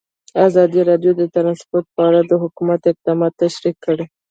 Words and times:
ازادي 0.47 0.81
راډیو 0.89 1.11
د 1.17 1.21
ترانسپورټ 1.35 1.85
په 1.95 2.01
اړه 2.09 2.21
د 2.25 2.31
حکومت 2.43 2.81
اقدامات 2.91 3.33
تشریح 3.43 3.75
کړي. 3.85 4.05